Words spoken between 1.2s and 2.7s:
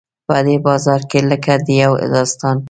لکه د یو داستان.